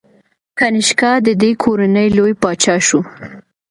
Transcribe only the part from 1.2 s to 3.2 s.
د دې کورنۍ لوی پاچا شو